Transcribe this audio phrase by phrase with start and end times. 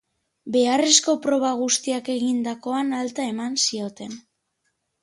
[0.53, 4.23] Beharrezko proba guztiak egindakoan, alta eman zioten.